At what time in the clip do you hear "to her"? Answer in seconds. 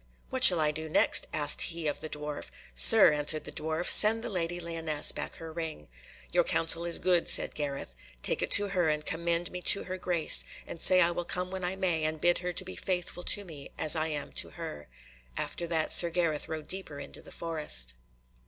8.49-8.89, 9.61-9.99, 14.31-14.87